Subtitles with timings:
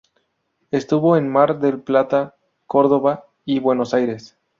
[0.71, 2.33] Estuvo en Mar del Plata,
[2.65, 4.35] Córdoba y Buenos Aires.